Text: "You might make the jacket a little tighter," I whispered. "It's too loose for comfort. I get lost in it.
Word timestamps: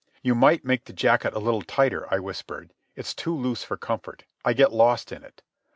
"You 0.23 0.33
might 0.33 0.65
make 0.65 0.85
the 0.85 0.93
jacket 0.93 1.35
a 1.35 1.39
little 1.39 1.61
tighter," 1.61 2.11
I 2.11 2.17
whispered. 2.17 2.73
"It's 2.95 3.13
too 3.13 3.35
loose 3.35 3.63
for 3.63 3.77
comfort. 3.77 4.23
I 4.43 4.53
get 4.53 4.73
lost 4.73 5.11
in 5.11 5.23
it. 5.23 5.43